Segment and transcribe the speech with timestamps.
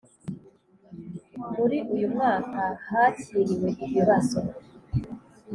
[1.55, 4.39] Muri uyu mwaka hakiriwe ibibazo